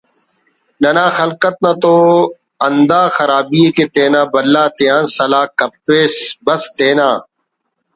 ننا 0.81 1.05
خلقت 1.17 1.55
نا 1.63 1.71
تو 1.81 1.93
ہندا 2.65 3.01
خراب 3.15 3.47
ءِ 3.61 3.63
کہ 3.75 3.83
تینا 3.93 4.21
بھلا 4.31 4.63
تیان 4.77 5.03
سلاہ 5.15 5.45
کپسہ 5.59 6.13
بس 6.45 6.61
تینا 6.77 7.09